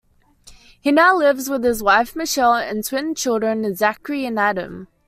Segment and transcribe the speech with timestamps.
[0.81, 4.87] He now lives with his wife, Michele, and twin children, Zachary and Adam.